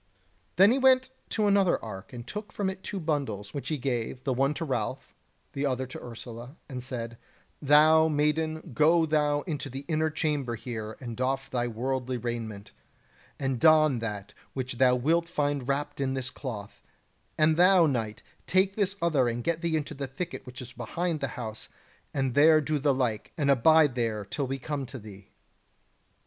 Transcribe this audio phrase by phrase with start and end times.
[0.55, 4.23] Then he went to another ark, and took from it two bundles, which he gave,
[4.23, 5.13] the one to Ralph,
[5.53, 7.19] the other to Ursula, and said:
[7.61, 12.71] "Thou, maiden, go thou into the inner chamber here and doff thy worldly raiment,
[13.39, 16.81] and don that which thou wilt find wrapped in this cloth;
[17.37, 21.19] and thou, knight, take this other and get thee into the thicket which is behind
[21.19, 21.69] the house,
[22.11, 25.29] and there do the like, and abide there till we come to thee."